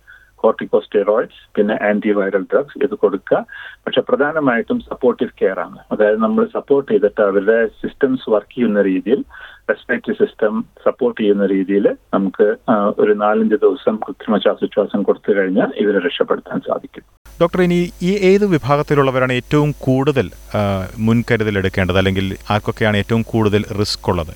കോർട്ടിക്കോസ്റ്റെറോയിഡ്സ് 0.47 1.43
പിന്നെ 1.59 1.77
ആന്റിവൈറൽ 1.91 2.45
ഡ്രഗ്സ് 2.53 2.83
ഇത് 2.87 2.95
കൊടുക്കുക. 3.03 3.43
പക്ഷെ 3.85 4.03
പ്രധാനമായിട്ടും 4.09 4.79
സപ്പോർട്ടീവ് 4.91 5.37
കെയർ 5.43 5.59
ആണ്. 5.67 5.79
അതായത് 5.93 6.19
നമ്മൾ 6.25 6.45
സപ്പോർട്ട് 6.57 6.89
ചെയ്തിട്ട് 6.93 7.21
അവരുടെ 7.29 7.59
സിസ്റ്റംസ് 7.83 8.31
വർക്ക് 8.35 8.55
ചെയ്യുന്ന 8.57 8.83
രീതിയിൽ 8.93 9.23
റെസ്പിറേറ്ററി 9.71 10.15
സിസ്റ്റം 10.23 10.55
സപ്പോർട്ട് 10.87 11.19
ചെയ്യുന്ന 11.21 11.45
രീതിയിൽ 11.55 11.87
നമുക്ക് 12.15 12.49
ഒരു 13.03 13.13
നാലഞ്ച് 13.25 13.57
ദിവസം 13.65 13.95
കൃത്രിമ 14.05 14.37
ശ്വാസോച്ഛ്വാസം 14.45 15.01
കൊടുത്തു 15.09 15.31
കഴിഞ്ഞാൽ 15.39 15.71
ഇവരെ 15.85 16.01
രക്ഷപ്പെടുത്താൻ 16.07 16.61
സാധിക്കും. 16.69 17.05
ഡോക്ടർ 17.41 17.61
ഇനി 17.67 17.81
ഈ 18.09 18.13
ഏത് 18.31 18.45
വിഭാഗത്തിലുള്ളവരാണ് 18.55 19.33
ഏറ്റവും 19.41 19.71
കൂടുതൽ 19.87 20.27
മുൻകരുതൽ 21.07 21.55
എടുക്കേണ്ടത്? 21.63 21.99
അല്ലെങ്കിൽ 22.03 22.29
ആർക്കൊക്കെയാണ് 22.55 22.97
ഏറ്റവും 23.03 23.25
കൂടുതൽ 23.33 23.65
റിസ്ക് 23.81 24.11
ഉള്ളത്? 24.13 24.35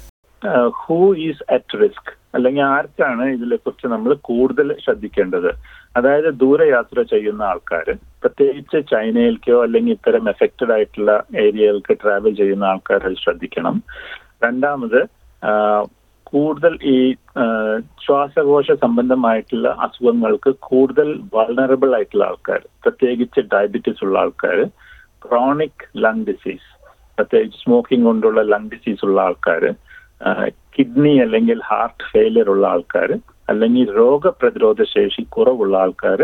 ഹൂ 0.81 0.99
ഈസ് 1.29 1.45
അറ്റ് 1.57 1.79
റിസ്ക് 1.83 2.11
അല്ലെങ്കിൽ 2.37 2.65
ആർക്കാണ് 2.75 3.25
ഇതിനെ 3.37 3.57
കുറിച്ച് 3.63 3.87
നമ്മൾ 3.93 4.11
കൂടുതൽ 4.29 4.69
ശ്രദ്ധിക്കേണ്ടത്? 4.85 5.49
അതായത് 5.97 6.31
ദൂരയാത്ര 6.41 7.03
ചെയ്യുന്ന 7.03 7.43
ആൾക്കാർ 7.43 7.87
പ്രത്യേകിച്ച് 8.23 8.79
ചൈനയിലേക്കോ 8.91 9.57
അല്ലെങ്കിൽ 9.63 9.93
ഇത്തരം 9.93 10.29
എഫക്റ്റഡ് 10.29 10.73
ആയിട്ടുള്ള 10.73 11.13
ഏരിയകൾക്ക് 11.45 11.95
ട്രാവൽ 12.03 12.35
ചെയ്യുന്ന 12.35 12.65
ആൾക്കാർ 12.65 13.01
അത് 13.07 13.15
ശ്രദ്ധിക്കണം. 13.15 13.77
രണ്ടാമത് 14.45 15.01
കൂടുതൽ 16.27 16.75
ഈ 16.85 16.97
ശ്വാസകോശ 18.05 18.71
സംബന്ധമായിട്ടുള്ള 18.83 19.69
അസുഖങ്ങൾക്ക് 19.69 20.51
കൂടുതൽ 20.69 21.09
വൾണറബിൾ 21.35 21.95
ആയിട്ടുള്ള 21.95 22.25
ആൾക്കാർ 22.25 22.61
പ്രത്യേകിച്ച് 22.83 23.41
ഡയബറ്റീസ് 23.55 24.05
ഉള്ള 24.05 24.19
ആൾക്കാർ 24.19 24.59
ക്രോണിക് 25.19 25.85
ലങ് 25.97 26.25
ഡിസീസ് 26.25 26.69
പ്രത്യേകിച്ച് 27.19 27.59
സ്മോക്കിംഗ് 27.59 28.07
കൊണ്ടുള്ള 28.07 28.43
ലങ് 28.43 28.71
ഡിസീസ് 28.71 29.05
ഉള്ള 29.05 29.21
ആൾക്കാർ 29.21 29.65
കിഡ്നി 30.75 31.15
അല്ലെങ്കിൽ 31.21 31.59
ഹാർട്ട് 31.65 32.05
ഫെയിലിയർ 32.13 32.49
ഉള്ള 32.51 32.67
ആൾക്കാർ 32.67 33.11
അല്ലെങ്കിൽ 33.51 33.97
രോഗപ്രതിരോധ 33.97 34.83
ശേഷി 34.83 35.23
കുറവുള്ള 35.23 35.79
ആൾക്കാർ 35.79 36.21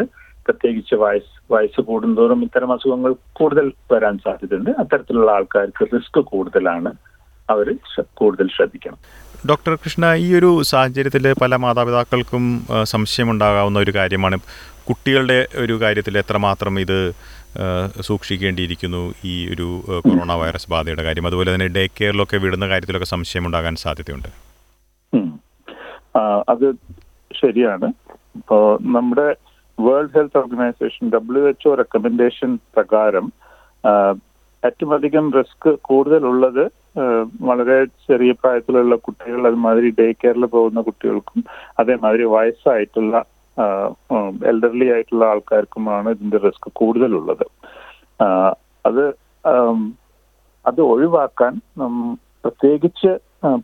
പ്രത്യേകിച്ച് 0.46 0.94
വയസ്സ് 0.94 1.52
വയസ്സ് 1.52 1.80
കൂടുന്തോറും 1.80 2.42
ഇത്തരം 2.42 2.72
അസുഖങ്ങൾ 2.72 3.14
കൂടുതൽ 3.32 3.72
വരാൻ 3.92 4.18
സാധ്യതയുണ്ട്. 4.24 4.70
അത്തരത്തിലുള്ള 4.70 5.30
ആൾക്കാർക്ക് 5.30 5.86
റിസ്ക് 5.94 6.20
കൂടുതലാണ് 6.20 6.92
അവർ 7.50 7.74
കൂടുതൽ 8.14 8.46
ശ്രദ്ധിക്കണം. 8.56 8.98
ഡോക്ടർ 9.48 9.74
കൃഷ്ണ 9.74 10.14
ഈ 10.14 10.28
ഒരു 10.34 10.62
സാഹചര്യത്തിൽ 10.62 11.32
പല 11.32 11.56
മാതാപിതാക്കൾക്കും 11.56 12.44
സംശയമുണ്ടാകാവുന്ന 12.82 13.78
ഒരു 13.78 13.92
കാര്യമാണ്. 13.94 14.38
കുട്ടികളുടെ 14.88 15.38
ഒരു 15.56 15.80
കാര്യത്തിൽ 15.80 16.18
എത്രമാത്രം 16.18 16.80
ഇത് 16.80 16.98
സൂക്ഷിക്കേണ്ടിയിരിക്കുന്നു 18.00 19.14
ഈ 19.24 19.36
ഒരു 19.52 19.68
കൊറോണ 20.04 20.32
വൈറസ് 20.32 20.70
ബാധയുടെ 20.70 21.02
കാര്യം. 21.02 21.26
അതുപോലെ 21.26 21.54
തന്നെ 21.54 21.68
ഡേ 21.76 21.84
കെയറിലൊക്കെ 21.86 22.36
വിടുന്ന 22.36 22.68
കാര്യത്തിലൊക്കെ 22.68 23.06
സംശയമുണ്ടാകാൻ 23.06 23.76
സാധ്യതയുണ്ട്. 23.76 24.28
അത് 26.48 26.66
ശരിയാണ്. 27.30 27.88
ഇപ്പോ 28.36 28.78
നമ്മുടെ 28.80 29.28
world 29.78 30.14
health 30.14 30.38
organization 30.38 31.10
W 31.10 31.42
H O 31.48 31.74
recommendation 31.74 32.58
പ്രകാരം 32.74 33.26
ഏറ്റവും 34.62 34.94
അധികം 34.94 35.32
റിസ്ക് 35.32 35.78
കൂടുതലുള്ളത് 35.80 36.64
വളരെ 37.40 37.84
ചെറിയ 37.84 38.32
പ്രായത്തിലുള്ള 38.32 38.94
കുട്ടികൾ 38.96 39.46
അതുമാതിരി 39.46 39.94
ഡേ 39.98 40.12
കെയറിൽ 40.12 40.44
പോകുന്ന 40.46 40.80
കുട്ടികൾക്കും 40.80 41.40
അതേമാതിരി 41.78 42.22
വയസ്സായിട്ടുള്ള 42.22 43.16
എൽഡർലി 44.46 44.92
ആയിട്ടുള്ള 44.92 45.24
ആൾക്കാർക്കുമാണ് 45.24 46.10
ഇതിന്റെ 46.10 46.36
റിസ്ക് 46.36 46.68
കൂടുതലുള്ളത്. 46.72 47.46
അത് 48.84 49.04
അത് 50.64 50.80
ഒഴിവാക്കാൻ 50.80 51.52
പ്രത്യേകിച്ച് 52.44 53.12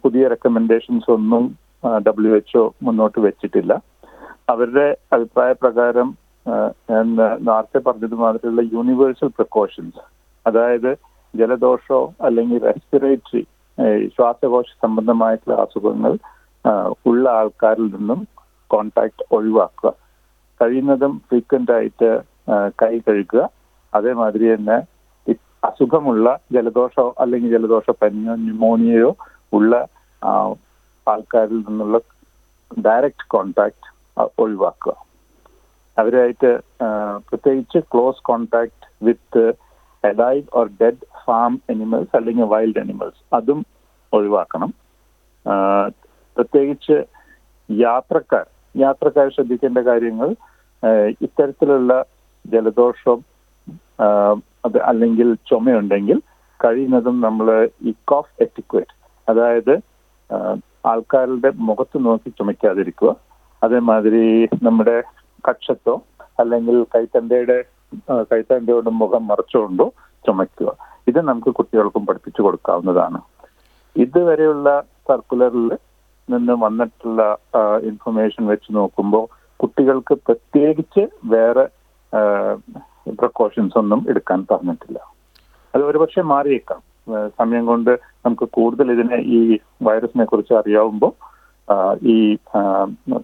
പുതിയ 0.02 0.28
റെക്കമെൻഡേഷൻസ് 0.28 1.10
ഒന്നും 1.10 1.44
ഡബ്ല്യു 2.06 2.32
എച്ച്ഒ 2.36 2.62
മുന്നോട്ട് 2.82 3.18
വെച്ചിട്ടില്ല. 3.20 3.72
അവരുടെ 4.48 4.86
അഭിപ്രായ 5.12 5.52
പ്രകാരം 5.62 6.08
നേരത്തെ 7.48 7.78
പറഞ്ഞത് 7.78 8.14
മാതിരിയുള്ള 8.14 8.62
യൂണിവേഴ്സൽ 8.72 9.30
പ്രിക്കോഷൻസ് 9.36 10.02
അതായത് 10.46 10.90
ജലദോഷോ 11.34 11.98
അല്ലെങ്കിൽ 12.20 12.58
റെസ്പിറേറ്ററി 12.62 13.42
ശ്വാസകോശ 14.16 14.68
സംബന്ധമായിട്ടുള്ള 14.82 15.54
അസുഖങ്ങൾ 15.64 16.12
ഉള്ള 17.06 17.24
ആൾക്കാരിൽ 17.30 17.86
നിന്നും 17.96 18.20
കോണ്ടാക്ട് 18.70 19.24
ഒഴിവാക്കുക. 19.36 19.90
കഴിയുന്നതും 20.60 21.12
ഫ്രീക്വന്റ് 21.28 21.72
ആയിട്ട് 21.72 22.10
കൈ 22.82 22.94
കഴുകുക. 22.98 23.42
അതേമാതിരി 23.92 24.46
തന്നെ 24.54 24.78
അസുഖമുള്ള 25.64 26.26
ജലദോഷോ 26.52 27.06
അല്ലെങ്കിൽ 27.20 27.50
ജലദോഷ 27.50 27.90
പനിയോ 28.02 28.34
ന്യൂമോണിയയോ 28.44 29.10
ഉള്ള 29.52 29.72
ആൾക്കാരിൽ 31.10 31.60
നിന്നുള്ള 31.68 31.98
ഡയറക്റ്റ് 32.86 33.28
കോണ്ടാക്ട് 33.34 33.88
ഒഴിവാക്കുക. 34.42 34.94
അവരായിട്ട് 35.98 36.50
പ്രത്യേകിച്ച് 37.28 37.78
close 37.92 38.24
contact 38.28 38.86
with 39.06 39.44
alive 40.04 40.44
or 40.58 40.66
dead 40.80 41.06
farm 41.24 41.52
animals 41.70 42.16
അല്ലെങ്കിൽ 42.16 42.46
വൈൽഡ് 42.54 42.80
അനിമൽസ് 42.80 43.20
അതും 43.38 43.60
ഒഴിവാക്കണം. 44.12 44.70
പ്രത്യേകിച്ച് 46.36 46.96
യാത്രക്കാർ 47.68 48.46
യാത്രക്കാർ 48.74 49.26
ശ്രദ്ധിക്കേണ്ട 49.36 49.78
കാര്യങ്ങൾ 49.90 50.28
ഇത്തരത്തിലുള്ള 51.26 51.92
ജലദോഷം 52.44 53.18
അത് 54.66 54.78
അല്ലെങ്കിൽ 54.90 55.28
ചുമയുണ്ടെങ്കിൽ 55.50 56.18
കഴിയുന്നതും 56.60 57.16
നമ്മൾ 57.20 57.46
ഇക്കോഫ് 57.90 58.08
കോഫ് 58.10 58.42
എറ്റിക്വേറ്റ് 58.44 58.94
അതായത് 59.28 59.74
ആൾക്കാരുടെ 60.90 61.50
മുഖത്ത് 61.68 61.98
നോക്കി 62.06 62.30
ചുമയ്ക്കാതിരിക്കുക 62.38 63.10
അതേമാതിരി 63.64 64.48
നമ്മുടെ 64.62 64.96
കക്ഷത്തോ 65.48 65.94
അല്ലെങ്കിൽ 66.40 66.76
കൈത്തണ്ടയുടെ 66.94 67.58
കൈത്തണ്ടയോട് 68.32 68.90
മുഖം 69.02 69.22
മറച്ചുകൊണ്ടോ 69.28 69.86
ചുമയ്ക്കുക. 70.26 70.70
ഇത് 71.08 71.20
നമുക്ക് 71.28 71.50
കുട്ടികൾക്കും 71.50 72.06
പഠിപ്പിച്ചു 72.06 72.42
കൊടുക്കാവുന്നതാണ്. 72.42 73.20
ഇതുവരെയുള്ള 73.96 74.68
സർക്കുലറിൽ 75.08 75.70
നിന്ന് 76.28 76.52
വന്നിട്ടുള്ള 76.52 77.22
ഇൻഫർമേഷൻ 77.90 78.46
വെച്ച് 78.46 78.70
നോക്കുമ്പോൾ 78.76 79.24
കുട്ടികൾക്ക് 79.56 80.14
പ്രത്യേകിച്ച് 80.26 81.02
വേറെ 81.24 81.64
പ്രിക്കോഷൻസ് 83.20 83.78
ഒന്നും 83.78 84.00
എടുക്കാൻ 84.08 84.46
പറഞ്ഞിട്ടില്ല. 84.50 84.98
അത് 85.74 85.82
ഒരുപക്ഷെ 85.84 86.22
മാറിയേക്കാം. 86.22 86.80
സമയം 87.38 87.66
കൊണ്ട് 87.66 87.90
നമുക്ക് 88.26 88.48
കൂടുതൽ 88.50 88.92
ഇതിനെ 88.92 89.18
ഈ 89.36 89.58
വൈറസിനെ 89.82 90.24
കുറിച്ച് 90.24 90.54
അറിയാവുമ്പോൾ 90.54 91.12
ഈ 92.12 92.16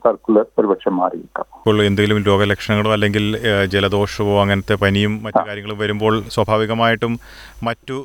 സർക്കുലർ 0.05 0.45
ഒരുപക്ഷെ 0.59 0.91
മാറിയേക്കാം. 0.91 1.47
ഇപ്പോൾ 1.59 1.79
എന്തെങ്കിലും 1.85 2.23
രോഗലക്ഷണങ്ങളോ 2.29 2.93
അല്ലെങ്കിൽ 2.97 3.25
ജലദോഷമോ 3.73 4.35
അങ്ങനത്തെ 4.43 4.75
പനിയും 4.83 5.15
മറ്റു 5.25 5.43
കാര്യങ്ങളും 5.49 5.79
വരുമ്പോൾ 5.79 6.15
സ്വാഭാവികമായിട്ടും 6.35 7.15
മറ്റു 7.69 7.97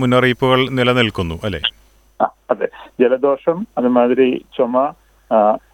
മുന്നറിയിപ്പുകൾ 0.00 0.60
നിലനിൽക്കുന്നു 0.78 1.38
അല്ലേ? 1.48 1.60
അതെ. 2.52 2.68
ജലദോഷം 3.00 3.66
അതുമാതിരി 3.78 4.30
ചുമ 4.56 4.84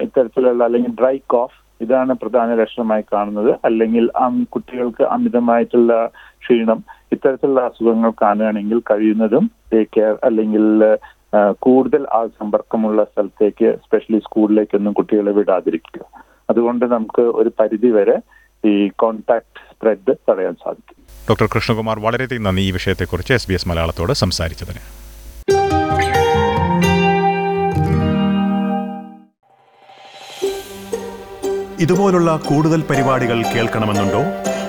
ഇത്തരത്തിലുള്ള 0.01 0.63
അല്ലെങ്കിൽ 0.65 0.93
ഡ്രൈ 1.01 1.17
കോഫ് 1.27 1.59
ഇതാണ് 1.85 2.13
പ്രധാന 2.13 2.55
ലക്ഷണമായി 2.61 3.05
കാണുന്നത്. 3.13 3.51
അല്ലെങ്കിൽ 3.65 4.05
കുട്ടികൾക്ക് 4.55 5.05
അമിതമായിട്ടുള്ള 5.17 5.93
ക്ഷീണം 6.43 6.81
ഇത്തരത്തിലുള്ള 7.13 7.61
അസുഖങ്ങൾ 7.69 8.13
കാണുകയാണെങ്കിൽ 8.23 8.79
കഴിയുന്നതും 8.91 9.45
ഡേ 9.73 9.81
കെയർ 9.97 10.15
അല്ലെങ്കിൽ 10.29 10.65
കൂടുതൽ 11.59 12.03
ആ 12.19 12.21
സമ്പർക്കമുള്ള 12.41 13.01
സ്ഥലത്തേക്ക് 13.05 13.71
സ്പെഷ്യലി 13.85 14.21
സ്കൂളിലേക്കൊന്നും 14.27 14.93
കുട്ടികളെ 14.99 15.33
വിടാതിരിക്കുക. 15.39 16.05
അതുകൊണ്ട് 16.51 16.85
നമുക്ക് 16.95 17.25
ഒരു 17.41 17.51
പരിധി 17.61 17.91
വരെ 17.97 18.17
ഈ 18.65 18.75
കോൺടാക്ട് 19.03 19.61
സ്പ്രെഡ് 19.73 20.15
തടയാൻ 20.29 20.55
സാധിക്കും. 20.65 20.97
ഡോക്ടർ 21.31 21.49
കൃഷ്ണകുമാർ 21.55 21.99
വളരെയധികം 22.07 22.47
നന്ദി 22.49 22.63
ഈ 22.69 22.71
വിഷയത്തെക്കുറിച്ച് 22.79 23.33
എസ് 23.39 23.49
ബി 23.49 23.55
എസ് 23.59 23.69
മലയാളത്തോട് 23.69 24.13
സംസാരിച്ചതിന്. 24.25 24.83
ഇതുപോലുള്ള 31.85 32.31
കൂടുതൽ 32.51 32.81
പരിപാടികൾ 32.91 33.39
കേൾക്കണമെന്നുണ്ടോ? 33.55 34.23